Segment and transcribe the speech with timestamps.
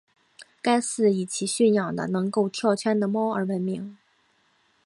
[0.63, 3.99] 该寺以其训养的能够跳圈的猫而闻名。